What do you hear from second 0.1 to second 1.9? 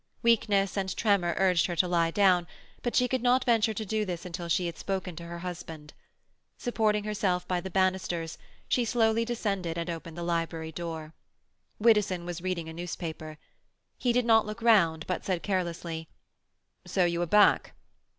Weakness and tremor urged her to